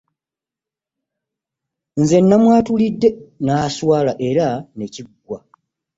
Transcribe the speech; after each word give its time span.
Nze 2.01 2.17
namwatulidde 2.21 3.09
n'aswala 3.45 4.13
era 4.29 4.47
ne 4.77 4.85
kiggwa. 4.93 5.39